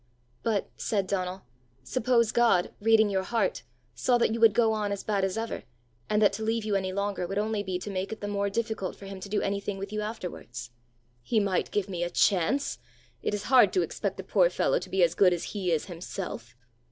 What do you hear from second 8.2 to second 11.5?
more difficult for him to do anything with you afterwards?" "He